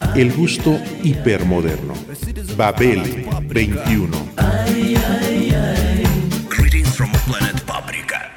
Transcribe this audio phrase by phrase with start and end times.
[0.00, 1.94] El gusto hipermoderno.
[2.56, 3.02] Babel
[3.48, 4.10] 21.
[6.48, 8.30] Greetings from planet Paprika.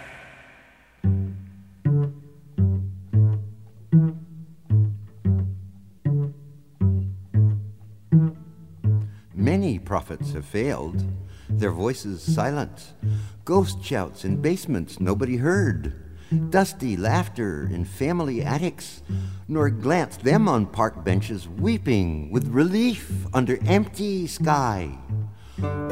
[9.35, 11.03] Many prophets have failed,
[11.49, 12.93] their voices silent,
[13.45, 15.93] ghost shouts in basements nobody heard,
[16.49, 19.01] dusty laughter in family attics,
[19.47, 24.89] nor glanced them on park benches weeping with relief under empty sky.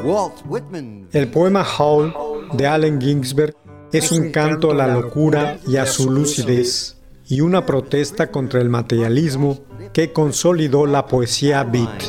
[0.02, 1.08] Walt Whitman.
[1.12, 2.12] El poema Howl
[2.56, 3.54] de Allen Ginsberg
[3.92, 6.96] es un canto a la locura y a su lucidez,
[7.26, 9.58] y una protesta contra el materialismo
[9.92, 12.02] que consolidó la poesía beat.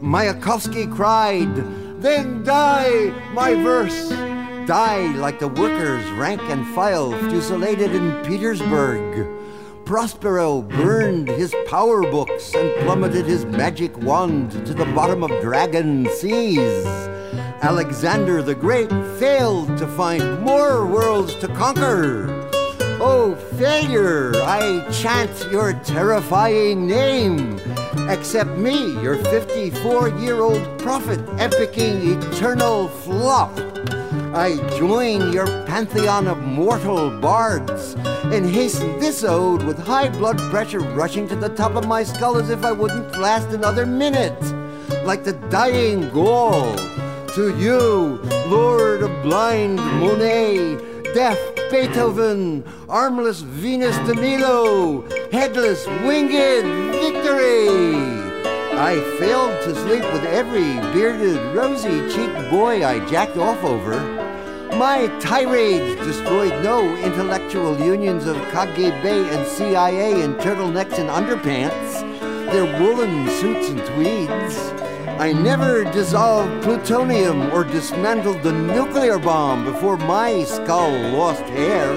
[0.00, 1.48] Mayakovsky cried,
[2.00, 4.33] Then die, my verse!
[4.66, 9.28] Die like the workers, rank and file, fusilladed in Petersburg.
[9.84, 16.08] Prospero burned his power books and plummeted his magic wand to the bottom of dragon
[16.14, 16.86] seas.
[17.60, 22.48] Alexander the Great failed to find more worlds to conquer.
[23.02, 27.58] Oh, failure, I chant your terrifying name.
[28.08, 33.54] Accept me, your 54 year old prophet, epicking eternal flop.
[34.34, 37.94] I join your pantheon of mortal bards
[38.34, 42.36] and hasten this ode with high blood pressure rushing to the top of my skull
[42.38, 44.42] as if I wouldn't last another minute.
[45.04, 46.74] Like the dying Gaul.
[47.36, 50.78] To you, Lord of blind Monet,
[51.14, 51.38] deaf
[51.70, 57.94] Beethoven, armless Venus de Milo, headless winged victory.
[58.76, 64.23] I failed to sleep with every bearded, rosy cheeked boy I jacked off over.
[64.78, 72.00] My tirades destroyed no intellectual unions of KGB and CIA in turtlenecks and underpants,
[72.50, 74.58] their woolen suits and tweeds.
[75.20, 81.92] I never dissolved plutonium or dismantled the nuclear bomb before my skull lost hair.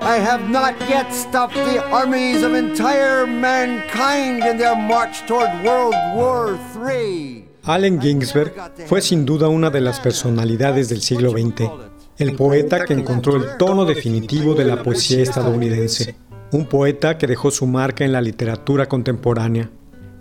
[0.00, 5.96] I have not yet stopped the armies of entire mankind in their march toward World
[6.14, 7.49] War III.
[7.64, 8.54] Allen Ginsberg
[8.86, 11.70] fue sin duda una de las personalidades del siglo XX,
[12.16, 16.16] el poeta que encontró el tono definitivo de la poesía estadounidense,
[16.52, 19.70] un poeta que dejó su marca en la literatura contemporánea.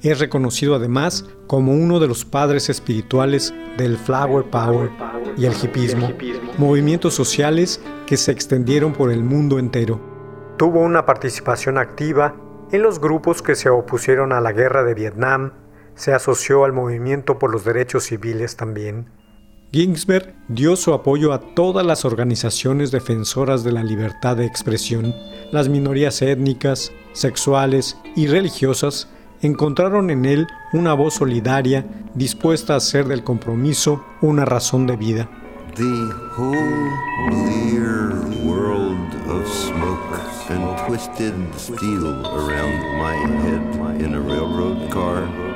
[0.02, 4.90] Es reconocido además como uno de los padres espirituales del Flower Power
[5.38, 6.12] y el hipismo,
[6.58, 10.00] movimientos sociales que se extendieron por el mundo entero.
[10.58, 12.36] Tuvo una participación activa
[12.72, 15.54] en los grupos que se opusieron a la guerra de Vietnam,
[16.00, 19.08] se asoció al movimiento por los derechos civiles también.
[19.74, 25.14] Ginsberg dio su apoyo a todas las organizaciones defensoras de la libertad de expresión,
[25.52, 29.10] las minorías étnicas, sexuales y religiosas
[29.42, 35.30] encontraron en él una voz solidaria dispuesta a hacer del compromiso una razón de vida.
[35.76, 35.84] The
[36.38, 36.56] whole
[37.30, 38.14] blear
[38.46, 40.00] world of smoke
[40.50, 45.49] and twisted steel around my head in a railroad car.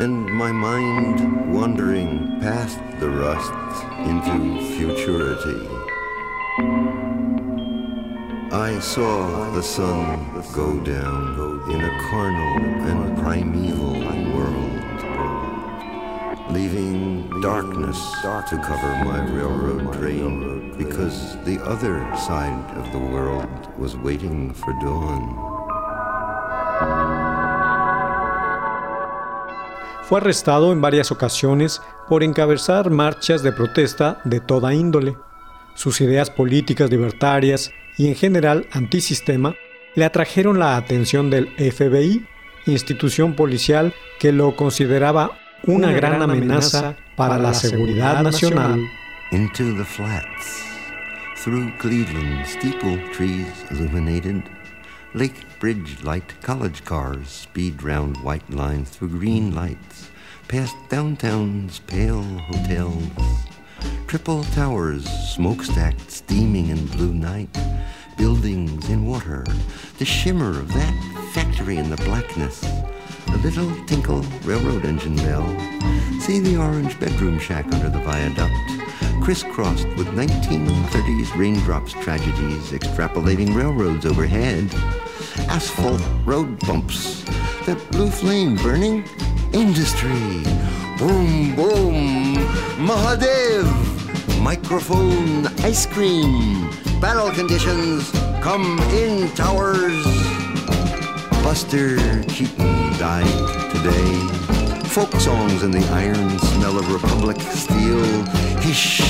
[0.00, 3.52] And my mind wandering past the rust
[4.00, 5.68] into futurity.
[8.52, 14.00] I saw the sun go down in a carnal and primeval
[14.34, 14.80] world,
[16.50, 23.48] leaving darkness to cover my railroad train because the other side of the world
[23.78, 25.53] was waiting for dawn.
[30.08, 35.16] Fue arrestado en varias ocasiones por encabezar marchas de protesta de toda índole.
[35.74, 39.54] Sus ideas políticas libertarias y en general antisistema
[39.94, 42.26] le atrajeron la atención del FBI,
[42.66, 48.80] institución policial que lo consideraba una, una gran, gran amenaza, amenaza para la seguridad nacional.
[49.30, 50.64] Into the flats,
[51.42, 54.42] through Cleveland, steeple trees illuminated,
[55.16, 60.10] Lake Bridge light college cars speed round white lines through green lights,
[60.48, 63.46] past downtown's pale hotels,
[64.08, 67.56] triple towers smokestacked steaming in blue night,
[68.18, 69.46] buildings in water,
[69.98, 72.62] the shimmer of that factory in the blackness,
[73.26, 75.46] the little tinkle railroad engine bell.
[76.22, 78.83] See the orange bedroom shack under the viaduct,
[79.24, 84.70] crisscrossed with 1930s raindrops tragedies extrapolating railroads overhead.
[85.48, 87.24] Asphalt road bumps,
[87.64, 89.02] that blue flame burning,
[89.54, 90.10] industry.
[90.98, 92.34] Boom, boom,
[92.76, 93.64] Mahadev,
[94.42, 96.68] microphone, ice cream,
[97.00, 98.10] battle conditions,
[98.42, 100.04] come in towers.
[101.42, 104.53] Buster Keaton died today.
[104.94, 108.04] Folk songs and the iron smell of Republic steel.
[108.60, 109.00] Hish.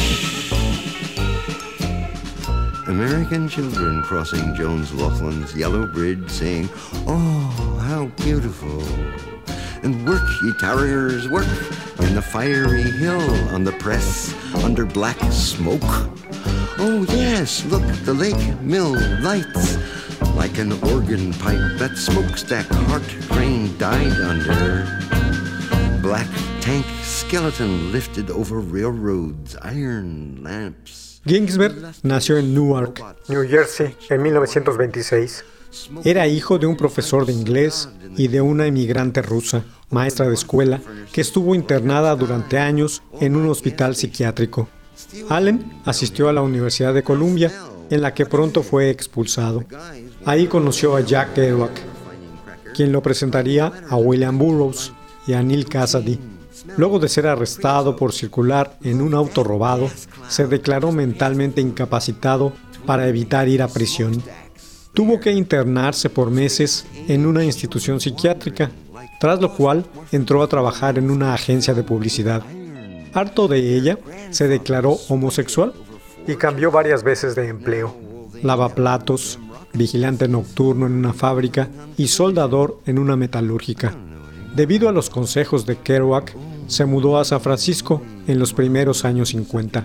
[2.89, 6.71] American children crossing Jones Laughlin's yellow bridge saying,
[7.07, 8.83] Oh, how beautiful.
[9.83, 11.47] And work, ye tarriers, work
[11.99, 13.21] in the fiery hill
[13.55, 14.35] on the press
[14.65, 15.83] under black smoke.
[16.79, 19.77] Oh, yes, look, the lake mill lights
[20.35, 25.14] like an organ pipe that smokestack Hart Crane died under.
[26.05, 26.29] Black
[26.61, 31.23] tank skeleton lifted over railroads, iron lamps.
[31.25, 35.45] Ginsberg nació en Newark, New Jersey, en 1926.
[36.05, 40.83] Era hijo de un profesor de inglés y de una emigrante rusa, maestra de escuela,
[41.11, 44.69] que estuvo internada durante años en un hospital psiquiátrico.
[45.31, 47.51] Allen asistió a la Universidad de Columbia,
[47.89, 49.65] en la que pronto fue expulsado.
[50.27, 51.73] Ahí conoció a Jack Kerouac,
[52.75, 54.93] quien lo presentaría a William Burroughs
[55.27, 56.19] y a Neil Cassady.
[56.77, 59.91] Luego de ser arrestado por circular en un auto robado,
[60.29, 62.53] se declaró mentalmente incapacitado
[62.87, 64.23] para evitar ir a prisión.
[64.93, 68.71] Tuvo que internarse por meses en una institución psiquiátrica,
[69.19, 72.43] tras lo cual entró a trabajar en una agencia de publicidad.
[73.13, 73.99] Harto de ella,
[74.31, 75.73] se declaró homosexual
[76.27, 77.95] y cambió varias veces de empleo.
[78.43, 79.39] Lavaplatos,
[79.73, 83.95] vigilante nocturno en una fábrica y soldador en una metalúrgica.
[84.55, 86.33] Debido a los consejos de Kerouac,
[86.69, 89.85] se mudó a San Francisco en los primeros años 50.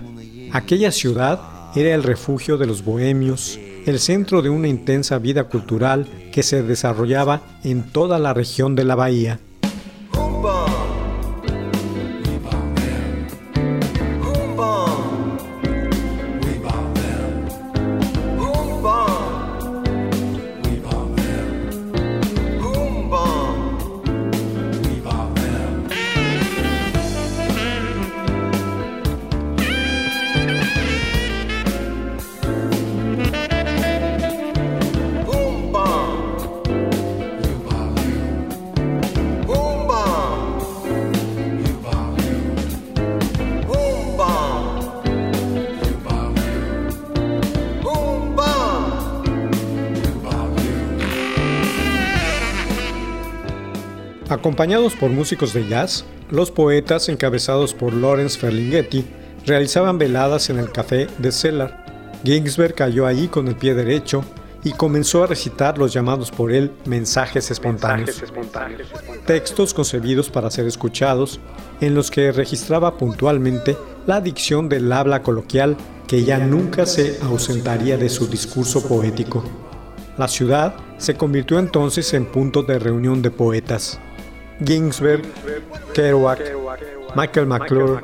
[0.52, 1.40] Aquella ciudad
[1.74, 6.62] era el refugio de los bohemios, el centro de una intensa vida cultural que se
[6.62, 9.40] desarrollaba en toda la región de la bahía.
[54.40, 59.04] Acompañados por músicos de jazz, los poetas, encabezados por Lawrence Ferlinghetti,
[59.44, 61.84] realizaban veladas en el café de Cellar.
[62.24, 64.24] Ginsberg cayó allí con el pie derecho
[64.64, 68.24] y comenzó a recitar los llamados por él mensajes espontáneos,
[69.26, 71.38] textos concebidos para ser escuchados,
[71.82, 73.76] en los que registraba puntualmente
[74.06, 75.76] la dicción del habla coloquial
[76.08, 79.44] que ya nunca se ausentaría de su discurso poético.
[80.16, 84.00] La ciudad se convirtió entonces en punto de reunión de poetas.
[84.64, 85.22] Ginsberg,
[85.94, 86.40] Kerouac,
[87.16, 88.00] Michael McClure,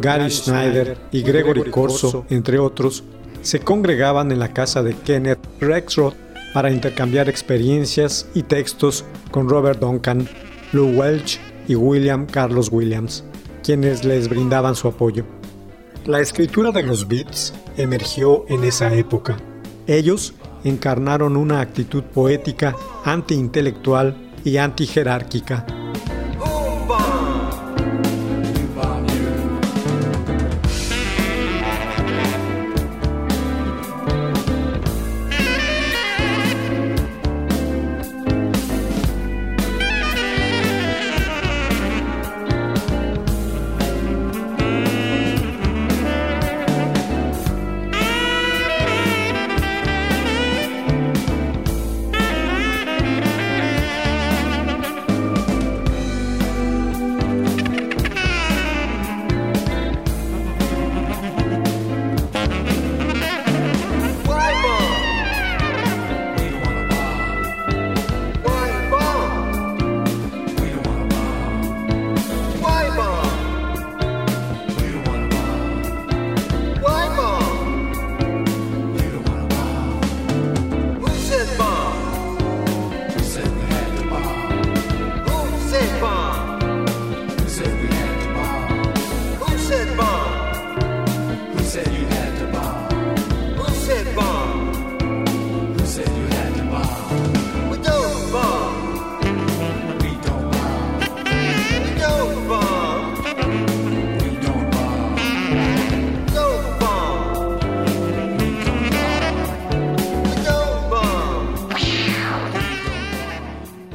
[0.00, 3.04] Gary Schneider y Gregory Corso, entre otros,
[3.42, 6.14] se congregaban en la casa de Kenneth Rexroth
[6.54, 10.28] para intercambiar experiencias y textos con Robert Duncan,
[10.72, 13.24] Lou Welch y William Carlos Williams,
[13.62, 15.24] quienes les brindaban su apoyo.
[16.06, 19.36] La escritura de los beats emergió en esa época.
[19.86, 25.66] Ellos encarnaron una actitud poética anti-intelectual y anti-jerárquica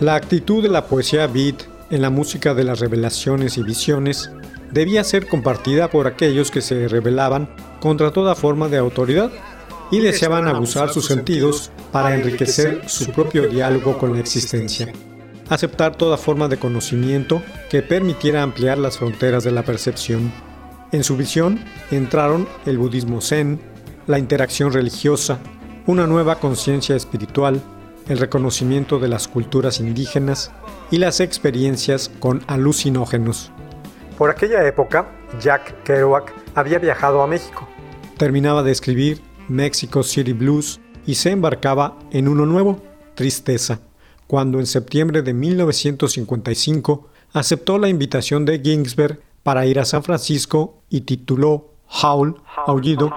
[0.06, 4.30] La actitud de la poesía beat en la música de las revelaciones y visiones
[4.72, 9.32] debía ser compartida por aquellos que se rebelaban contra toda forma de autoridad
[9.90, 14.94] y deseaban abusar sus sentidos para enriquecer su propio diálogo con la existencia.
[15.50, 20.32] Aceptar toda forma de conocimiento que permitiera ampliar las fronteras de la percepción.
[20.92, 21.60] En su visión
[21.90, 23.60] entraron el budismo zen,
[24.06, 25.40] la interacción religiosa,
[25.88, 27.60] una nueva conciencia espiritual,
[28.08, 30.52] el reconocimiento de las culturas indígenas
[30.92, 33.52] y las experiencias con alucinógenos.
[34.18, 35.08] Por aquella época,
[35.40, 37.68] Jack Kerouac había viajado a México.
[38.18, 42.82] Terminaba de escribir Mexico City Blues y se embarcaba en uno nuevo,
[43.16, 43.80] Tristeza,
[44.28, 50.82] cuando en septiembre de 1955 aceptó la invitación de Ginsberg para ir a San Francisco
[50.90, 53.12] y tituló Howl, Aullido,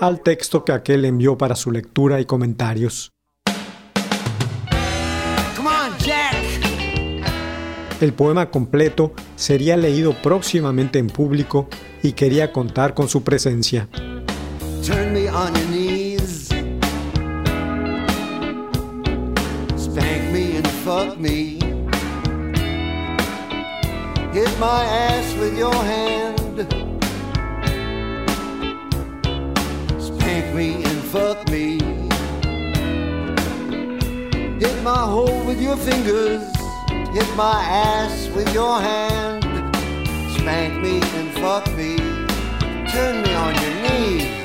[0.00, 3.13] al texto que aquel envió para su lectura y comentarios.
[8.00, 11.68] El poema completo sería leído próximamente en público
[12.02, 13.88] y quería contar con su presencia.
[14.84, 16.48] Turn me on your knees.
[19.76, 21.58] Spank me and fuck me.
[24.34, 26.66] Hit my ass with your hand.
[29.98, 31.78] Spank me and fuck me.
[34.58, 36.53] Hit my hole with your fingers.
[37.14, 39.44] Hit my ass with your hand.
[40.36, 41.96] Spank me and fuck me.
[42.90, 44.43] Turn me on your knees.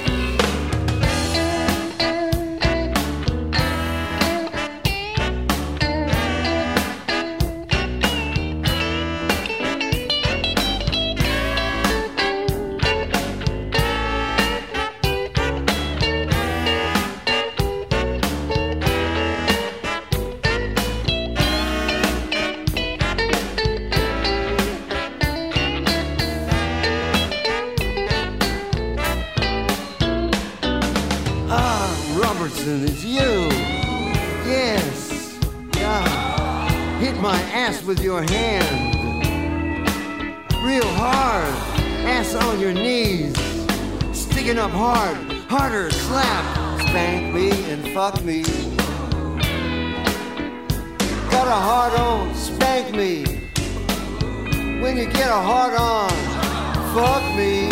[56.93, 57.69] Fuck me.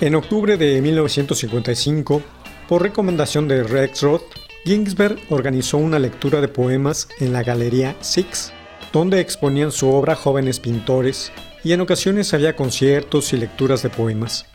[0.00, 2.22] En octubre de 1955,
[2.68, 4.22] Por recomendación de Rex Roth,
[4.64, 8.52] Ginsberg organizó una lectura de poemas en la Galería Six,
[8.92, 11.32] donde exponían su obra jóvenes pintores
[11.64, 14.46] y en ocasiones había conciertos y lecturas de poemas.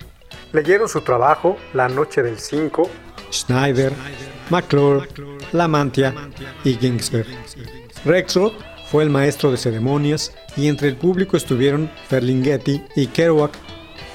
[0.51, 2.89] Leyeron su trabajo La Noche del 5,
[3.31, 3.93] Schneider,
[4.49, 5.07] McClure,
[5.51, 6.13] Lamantia
[6.63, 7.27] y Ginsberg.
[8.05, 8.53] Roth
[8.89, 13.57] fue el maestro de ceremonias y entre el público estuvieron Ferlinghetti y Kerouac.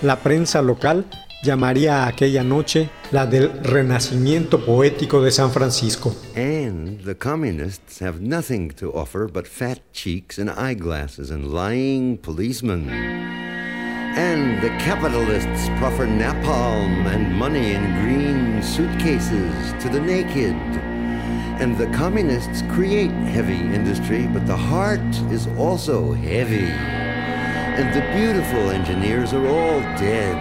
[0.01, 1.07] La prensa local
[1.43, 6.15] llamaría a aquella noche la del renacimiento poético de San Francisco.
[6.35, 12.89] And the communists have nothing to offer but fat cheeks and eyeglasses and lying policemen.
[12.89, 20.55] And the capitalists proffer napalm and money in green suitcases to the naked.
[21.63, 26.67] And the communists create heavy industry, but the heart is also heavy.
[26.67, 30.35] And the beautiful engineers are all dead.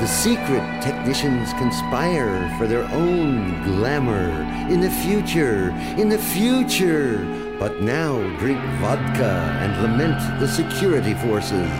[0.00, 4.30] The secret technicians conspire for their own glamour
[4.72, 7.18] in the future, in the future.
[7.58, 11.70] But now drink vodka and lament the security forces.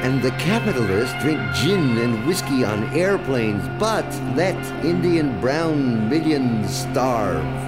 [0.00, 7.67] And the capitalists drink gin and whiskey on airplanes, but let Indian brown millions starve.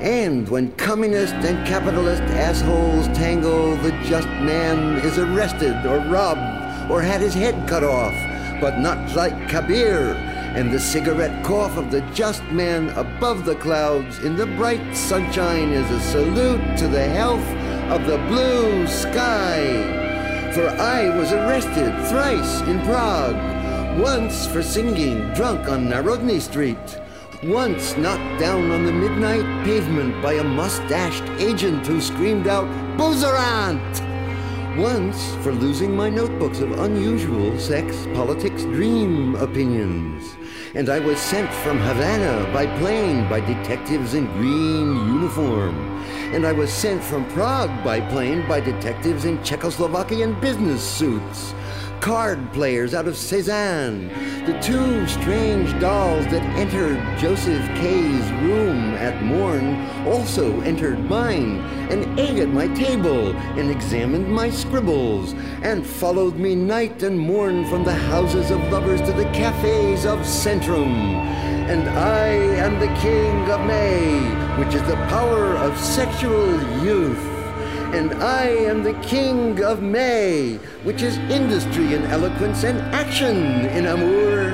[0.00, 7.02] And when communist and capitalist assholes tangle, the just man is arrested or robbed or
[7.02, 8.14] had his head cut off
[8.60, 10.14] but not like Kabir
[10.56, 15.70] and the cigarette cough of the just man above the clouds in the bright sunshine
[15.70, 17.46] is a salute to the health
[17.90, 20.52] of the blue sky.
[20.54, 26.98] For I was arrested thrice in Prague, once for singing drunk on Narodny Street,
[27.44, 32.66] once knocked down on the midnight pavement by a mustached agent who screamed out,
[32.96, 34.04] Boozerant!
[34.76, 40.36] Once for losing my notebooks of unusual sex, politics, dream opinions.
[40.74, 45.76] And I was sent from Havana by plane by detectives in green uniform.
[46.34, 51.54] And I was sent from Prague by plane by detectives in Czechoslovakian business suits.
[52.00, 54.08] Card players out of Cezanne,
[54.46, 59.76] the two strange dolls that entered Joseph K.'s room at morn
[60.06, 61.58] also entered mine
[61.90, 67.64] and ate at my table and examined my scribbles and followed me night and morn
[67.66, 70.94] from the houses of lovers to the cafes of Centrum.
[71.68, 74.20] And I am the king of May,
[74.62, 76.52] which is the power of sexual
[76.82, 77.37] youth
[77.94, 83.86] and I am the king of May, which is industry and eloquence and action in
[83.86, 84.52] amour.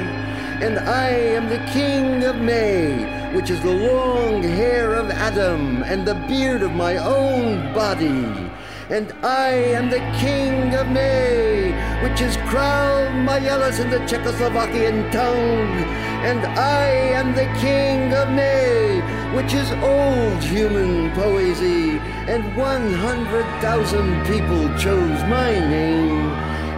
[0.63, 6.07] And I am the king of May, which is the long hair of Adam and
[6.07, 8.51] the beard of my own body.
[8.89, 11.73] And I am the king of May,
[12.03, 16.87] which is Kral Majales in the Czechoslovakian tongue and I
[17.21, 19.03] am the king of May,
[19.37, 26.31] which is old human poesy, and 100,000 people chose my name.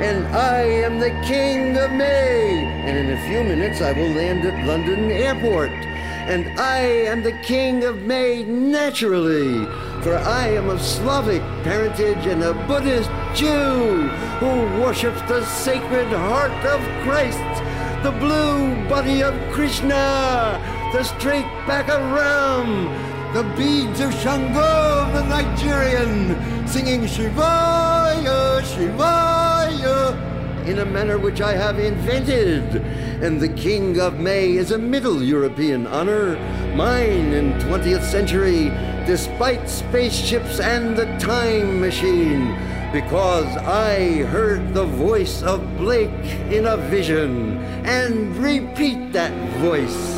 [0.03, 4.45] And I am the king of May, and in a few minutes I will land
[4.45, 5.71] at London Airport.
[5.71, 9.65] And I am the king of May naturally,
[10.03, 14.09] for I am of Slavic parentage and a Buddhist Jew
[14.41, 17.63] who worships the sacred heart of Christ
[18.07, 20.61] the blue body of Krishna,
[20.93, 22.87] the straight back of Ram,
[23.33, 31.79] the beads of Shango, the Nigerian, singing Shivaya, Shivaya, in a manner which I have
[31.79, 32.77] invented.
[33.23, 36.37] And the King of May is a Middle European honor,
[36.75, 38.71] mine in 20th century,
[39.07, 42.57] despite spaceships and the time machine
[42.93, 46.11] because I heard the voice of Blake
[46.51, 50.16] in a vision and repeat that voice.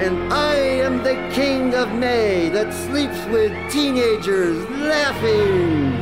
[0.00, 5.92] And I am the king of May that sleeps with teenagers laughing.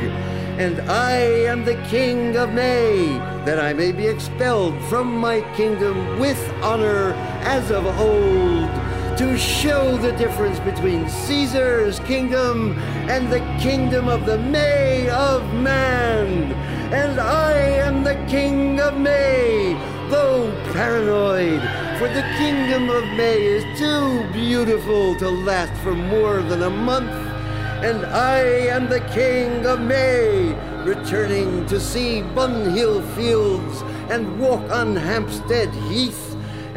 [0.59, 1.13] And I
[1.49, 7.13] am the king of May that I may be expelled from my kingdom with honor
[7.41, 8.69] as of old
[9.17, 12.77] to show the difference between Caesar's kingdom
[13.09, 16.51] and the kingdom of the May of man.
[16.93, 19.73] And I am the king of May,
[20.11, 26.63] though paranoid, for the kingdom of May is too beautiful to last for more than
[26.63, 27.11] a month.
[27.83, 33.81] And I am the king of May, returning to see Bunhill Fields
[34.11, 36.27] and walk on Hampstead Heath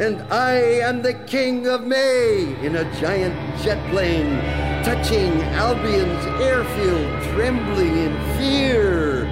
[0.01, 4.39] and I am the King of May in a giant jet plane,
[4.83, 9.25] touching Albion's airfield, trembling in fear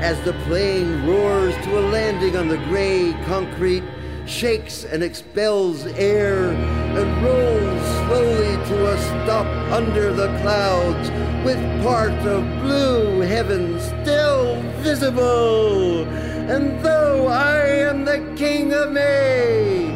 [0.00, 3.84] as the plane roars to a landing on the gray concrete,
[4.26, 11.10] shakes and expels air, and rolls slowly to a stop under the clouds,
[11.44, 16.04] with part of blue heaven still visible.
[16.04, 19.90] And though I am the King of May,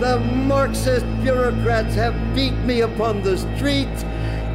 [0.00, 3.94] the Marxist bureaucrats have beat me upon the street,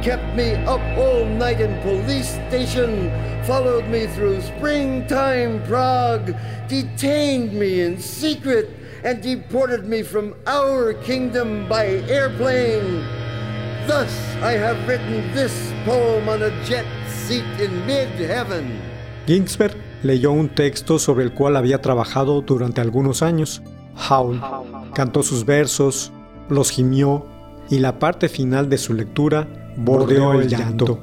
[0.02, 3.10] kept me up all night in police station,
[3.44, 6.34] followed me through springtime Prague,
[6.68, 8.70] detained me in secret,
[9.04, 13.04] and deported me from our kingdom by airplane.
[13.86, 14.10] Thus
[14.42, 15.52] I have written this
[15.84, 18.80] poem on a jet seat in mid-heaven.
[19.26, 23.62] Ginsberg leyó un texto sobre el cual había trabajado durante algunos años,
[24.08, 24.40] Howl.
[24.94, 26.12] Cantó sus versos,
[26.48, 27.26] los gimió
[27.68, 31.00] y la parte final de su lectura bordeó el llanto.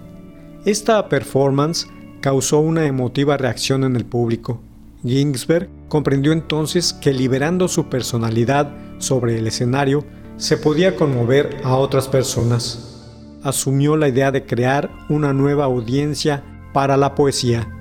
[0.65, 1.87] Esta performance
[2.21, 4.59] causó una emotiva reacción en el público.
[5.03, 10.05] Ginsberg comprendió entonces que liberando su personalidad sobre el escenario
[10.37, 13.05] se podía conmover a otras personas.
[13.43, 17.76] Asumió la idea de crear una nueva audiencia para la poesía.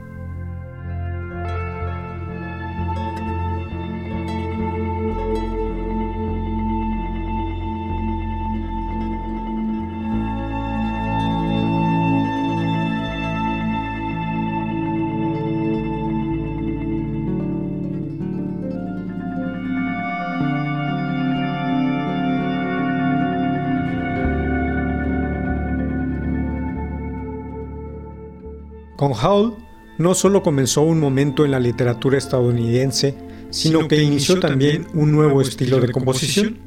[28.96, 29.52] Con Howell
[29.98, 33.14] no solo comenzó un momento en la literatura estadounidense,
[33.50, 36.58] sino que inició también un nuevo estilo de composición.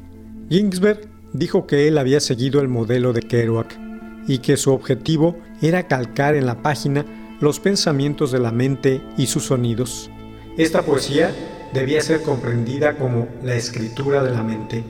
[0.48, 3.78] Ginsberg dijo que él había seguido el modelo de Kerouac
[4.26, 7.04] y que su objetivo era calcar en la página
[7.40, 10.10] los pensamientos de la mente y sus sonidos.
[10.56, 11.32] Esta poesía
[11.72, 14.84] debía ser comprendida como la escritura de la mente.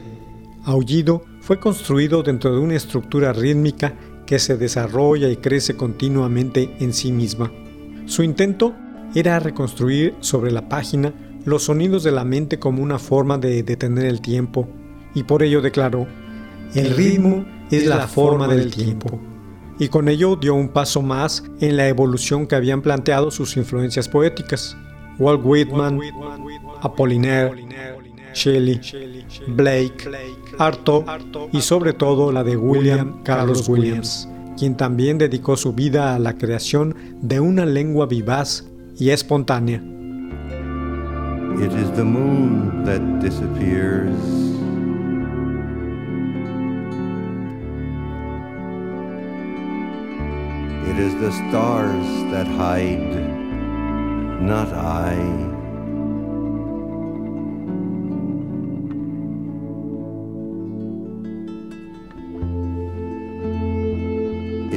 [0.65, 3.95] Aullido fue construido dentro de una estructura rítmica
[4.31, 7.51] que se desarrolla y crece continuamente en sí misma.
[8.07, 8.77] Su intento
[9.13, 11.13] era reconstruir sobre la página
[11.45, 14.69] los sonidos de la mente como una forma de detener el tiempo,
[15.17, 16.07] y por ello declaró,
[16.77, 19.21] el ritmo es la forma del tiempo.
[19.81, 24.09] Y con ello dio un paso más en la evolución que habían planteado sus influencias
[24.09, 24.77] poéticas.
[25.19, 25.99] Walt Whitman,
[26.83, 27.51] Apollinaire,
[28.35, 28.81] Shelley,
[29.49, 30.09] Blake,
[30.59, 31.05] Arto
[31.53, 36.37] y sobre todo la de William Carlos Williams, quien también dedicó su vida a la
[36.37, 38.67] creación de una lengua vivaz
[38.99, 39.83] y espontánea.
[50.91, 53.15] It is the stars that hide,
[54.41, 55.50] not I.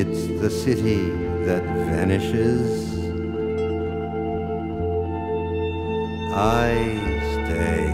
[0.06, 1.12] It's the city
[1.46, 3.00] that vanishes.
[6.34, 6.74] I
[7.32, 7.88] stay.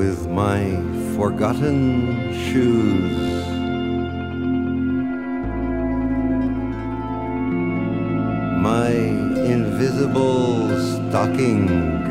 [0.00, 0.60] With my
[1.16, 3.46] forgotten shoes.
[8.68, 8.90] My
[9.54, 12.05] invisible stocking.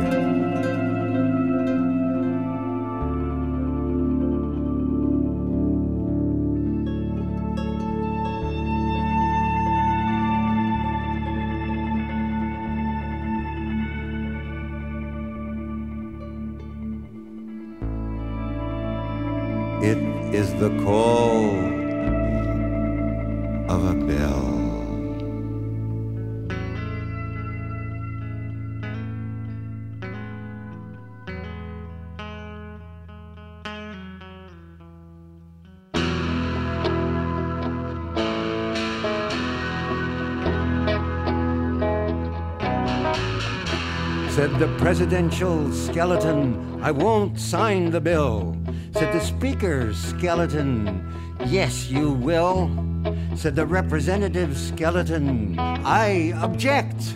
[44.36, 48.58] Said the presidential skeleton, I won't sign the bill.
[48.92, 51.10] Said the speaker's skeleton,
[51.46, 52.70] yes, you will.
[53.38, 57.16] Said the representative skeleton, I object.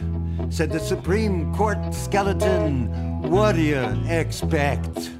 [0.50, 2.88] Said the Supreme Court skeleton,
[3.24, 5.12] what do you expect?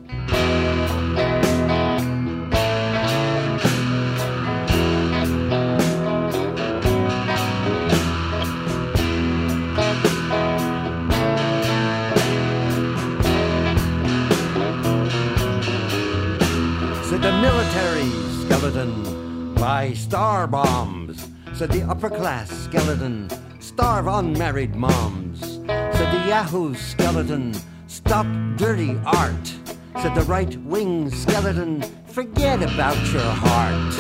[20.40, 21.28] Star bombs.
[21.54, 25.42] Said the upper class skeleton, starve unmarried moms.
[25.42, 27.54] Said the Yahoo skeleton,
[27.88, 28.26] stop
[28.56, 29.54] dirty art.
[30.02, 33.96] Said the right wing skeleton, forget about your heart.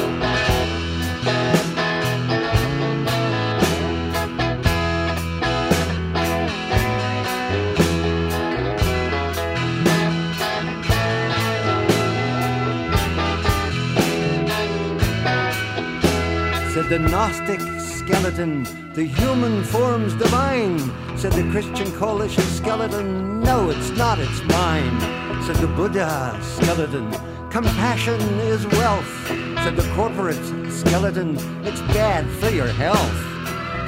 [17.00, 20.80] Gnostic skeleton, the human form's divine.
[21.18, 25.00] Said the Christian coalition skeleton, no, it's not, it's mine.
[25.44, 27.10] Said the Buddha skeleton,
[27.50, 29.28] compassion is wealth.
[29.64, 33.30] Said the corporate skeleton, it's bad for your health.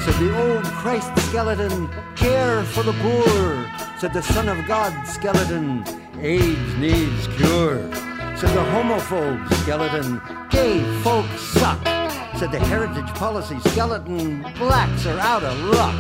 [0.03, 3.69] Said the old Christ skeleton, care for the poor.
[3.99, 5.83] Said the Son of God skeleton,
[6.19, 7.81] AIDS needs cure.
[8.37, 12.00] Said the homophobe skeleton, gay folks suck.
[12.41, 15.93] The heritage policy skeleton, blacks are out of luck.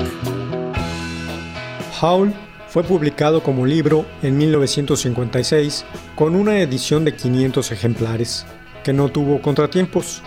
[2.01, 2.33] Howl
[2.67, 8.47] fue publicado como libro en 1956 con una edición de 500 ejemplares,
[8.83, 10.23] que no tuvo contratiempos.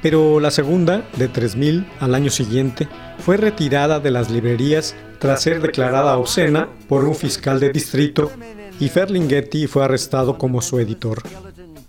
[0.00, 2.88] Pero la segunda, de 3000 al año siguiente,
[3.18, 8.32] fue retirada de las librerías tras ser declarada obscena por un fiscal de distrito
[8.80, 11.22] y Ferlinghetti fue arrestado como su editor.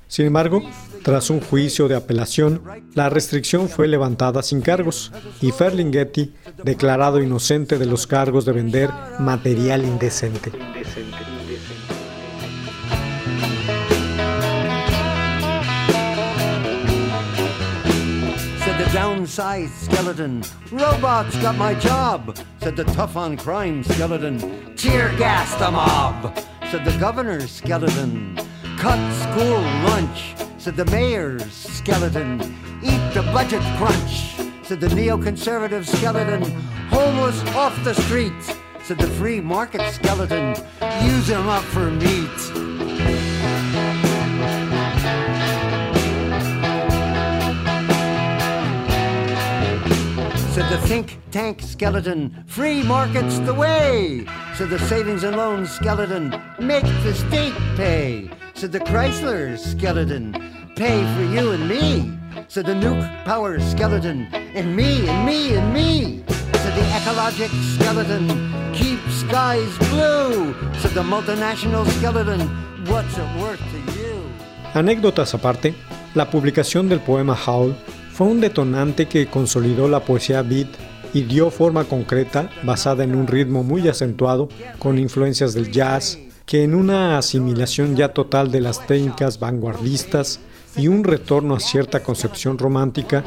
[0.10, 0.62] Sin embargo,
[1.04, 2.62] tras un juicio de apelación,
[2.94, 5.12] la restricción fue levantada sin cargos
[5.42, 8.90] y Ferlinghetti declarado inocente de los cargos de vender
[9.20, 10.52] material indecente.
[18.94, 22.38] Downsized skeleton, robots got my job.
[22.60, 24.38] Said the tough on crime skeleton,
[24.76, 26.38] tear gas the mob.
[26.70, 28.38] Said the governor's skeleton,
[28.78, 30.36] cut school lunch.
[30.64, 32.40] Said the mayor's skeleton,
[32.82, 34.32] eat the budget crunch.
[34.66, 36.42] Said the neoconservative skeleton,
[36.88, 38.32] homeless off the street.
[38.82, 40.56] Said the free market skeleton,
[41.04, 42.40] use him up for meat.
[50.54, 54.26] Said the think tank skeleton, free markets the way.
[54.56, 58.32] Said the savings and loans skeleton, make the state pay.
[58.54, 62.12] Said the Chrysler skeleton, pay for you and me.
[62.48, 66.24] Said the nuke power skeleton, and me, and me, and me.
[66.62, 68.28] Said the ecologic skeleton,
[68.74, 70.54] keep skies blue.
[70.80, 72.50] Said the multinational skeleton,
[72.88, 74.22] what's it worth to you?
[74.74, 75.76] Anécdotas aparte,
[76.16, 77.76] la publicación del poema Howl
[78.12, 80.68] fue un detonante que consolidó la poesía beat
[81.14, 86.64] y dio forma concreta basada en un ritmo muy acentuado con influencias del jazz, que
[86.64, 90.40] en una asimilación ya total de las técnicas vanguardistas
[90.76, 93.24] y un retorno a cierta concepción romántica,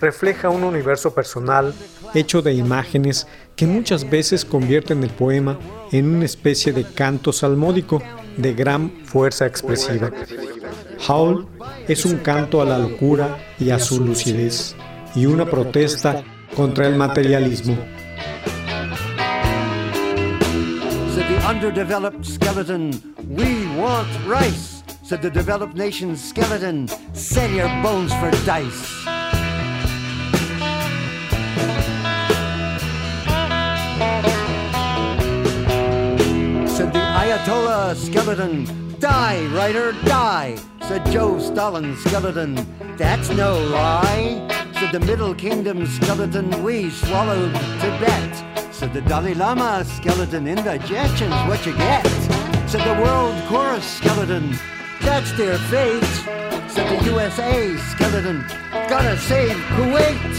[0.00, 1.72] refleja un universo personal
[2.14, 3.26] hecho de imágenes
[3.56, 5.58] que muchas veces convierten el poema
[5.92, 8.02] en una especie de canto salmódico
[8.36, 10.10] de gran fuerza expresiva.
[11.08, 11.46] Howl
[11.88, 14.74] es un canto a la locura y a su lucidez,
[15.14, 16.24] y una protesta
[16.54, 17.76] contra el materialismo.
[25.12, 28.88] Said the developed nation's skeleton, sell your bones for dice.
[36.74, 40.56] Said the Ayatollah skeleton, die, writer, die.
[40.80, 42.54] Said Joe Stalin skeleton,
[42.96, 44.48] that's no lie.
[44.80, 48.72] Said the Middle Kingdom skeleton, we swallowed Tibet.
[48.72, 52.06] Said the Dalai Lama skeleton, indigestion's what you get.
[52.66, 54.58] Said the World Chorus skeleton,
[55.02, 56.04] that's their fate.
[56.70, 58.44] Said the USA skeleton,
[58.88, 60.34] gotta save Kuwait.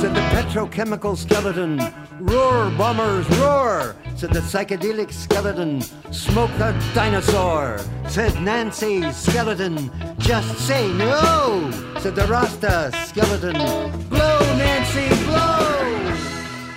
[0.00, 1.80] Said the petrochemical skeleton,
[2.20, 3.96] roar bombers roar.
[4.14, 5.80] Said the psychedelic skeleton,
[6.12, 7.80] smoke a dinosaur.
[8.08, 11.70] Said Nancy skeleton, just say no.
[11.98, 13.54] Said the Rasta skeleton,
[14.08, 15.75] blow Nancy blow.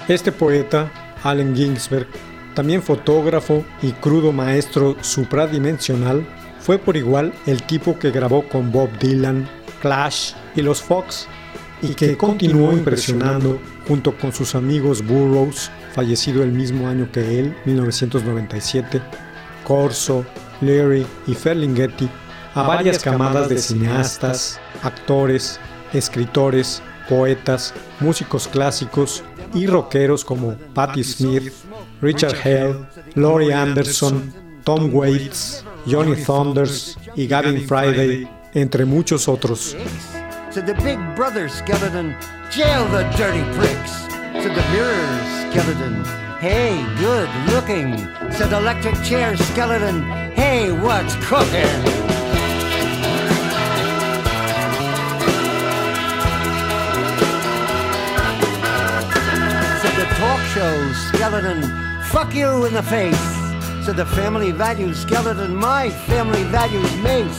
[0.09, 0.91] Este poeta,
[1.21, 2.07] Allen Ginsberg,
[2.55, 6.25] también fotógrafo y crudo maestro supradimensional,
[6.59, 9.47] fue por igual el tipo que grabó con Bob Dylan,
[9.83, 11.27] Clash y los Fox
[11.83, 17.55] y que continuó impresionando junto con sus amigos Burroughs, fallecido el mismo año que él,
[17.65, 19.01] 1997,
[19.63, 20.25] Corso,
[20.59, 22.09] Leary y Ferlinghetti,
[22.55, 25.59] a varias camadas de cineastas, actores,
[25.93, 31.53] escritores, poetas, músicos clásicos y rockeros como Patti Smith,
[32.01, 32.85] Richard Hale,
[33.15, 34.33] Laurie Anderson,
[34.63, 39.75] Tom Waits, Johnny Thunders y Gavin Friday, entre muchos otros.
[60.53, 61.61] Show skeleton,
[62.05, 63.19] fuck you in the face.
[63.85, 67.37] Said the family values skeleton, my family values mace.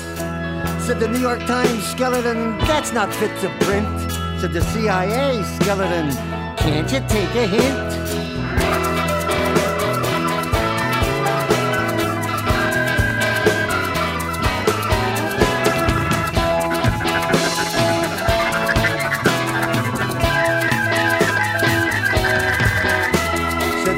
[0.84, 3.88] Said the New York Times skeleton, that's not fit to print.
[4.40, 6.12] Said the CIA skeleton,
[6.56, 8.79] can't you take a hint?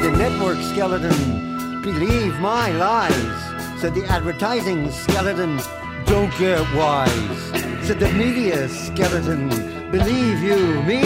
[0.03, 3.79] The network skeleton, believe my lies.
[3.79, 5.61] Said the advertising skeleton,
[6.05, 7.39] don't get wise.
[7.87, 9.47] Said the media skeleton,
[9.91, 11.03] believe you me.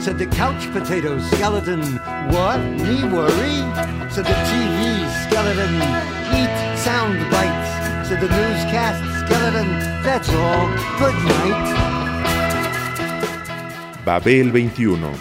[0.00, 1.82] Said the couch potato skeleton,
[2.30, 2.60] what?
[2.86, 3.58] Me worry?
[4.14, 4.78] Said the TV
[5.26, 5.74] skeleton,
[6.38, 8.08] eat sound bites.
[8.08, 9.68] Said the newscast skeleton,
[10.04, 10.68] that's all.
[11.00, 11.90] Good night.
[14.04, 15.12] Babel 21,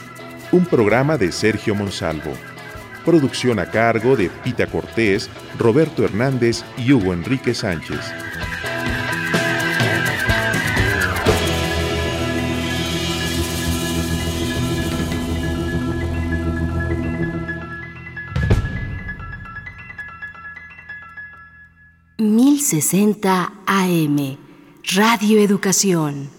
[0.52, 2.49] un programa de Sergio Monsalvo.
[3.06, 8.00] Producción a cargo de Pita Cortés, Roberto Hernández y Hugo Enrique Sánchez.
[22.18, 24.38] Mil sesenta AM
[24.94, 26.39] Radio Educación